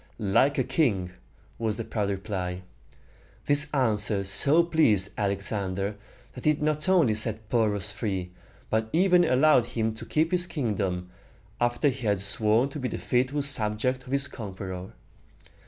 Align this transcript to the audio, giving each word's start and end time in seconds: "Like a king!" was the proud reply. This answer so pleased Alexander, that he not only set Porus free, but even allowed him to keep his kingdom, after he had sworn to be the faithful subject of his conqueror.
"Like 0.17 0.57
a 0.57 0.63
king!" 0.63 1.11
was 1.59 1.77
the 1.77 1.83
proud 1.83 2.09
reply. 2.09 2.63
This 3.45 3.71
answer 3.71 4.23
so 4.23 4.63
pleased 4.63 5.11
Alexander, 5.15 5.95
that 6.33 6.45
he 6.45 6.53
not 6.53 6.89
only 6.89 7.13
set 7.13 7.47
Porus 7.49 7.91
free, 7.91 8.31
but 8.71 8.89
even 8.93 9.23
allowed 9.23 9.65
him 9.67 9.93
to 9.93 10.05
keep 10.07 10.31
his 10.31 10.47
kingdom, 10.47 11.11
after 11.59 11.89
he 11.89 12.07
had 12.07 12.19
sworn 12.19 12.69
to 12.69 12.79
be 12.79 12.87
the 12.87 12.97
faithful 12.97 13.43
subject 13.43 14.03
of 14.07 14.11
his 14.11 14.27
conqueror. 14.27 14.93